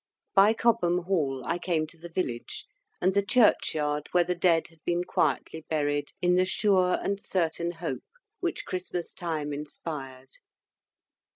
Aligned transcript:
By 0.33 0.55
Cobham 0.55 1.03
Hall, 1.03 1.43
I 1.45 1.59
came 1.59 1.85
to 1.85 1.97
the 1.99 2.09
village, 2.09 2.65
and 2.99 3.13
the 3.13 3.21
churchyard 3.21 4.07
where 4.13 4.23
the 4.23 4.33
dead 4.33 4.69
had 4.69 4.83
been 4.83 5.03
quietly 5.03 5.63
buried, 5.69 6.11
"in 6.23 6.33
the 6.33 6.45
sure 6.45 6.97
and 7.03 7.21
certain 7.21 7.69
hope" 7.73 8.01
which 8.39 8.65
Christmas 8.65 9.13
time 9.13 9.53
inspired. 9.53 10.39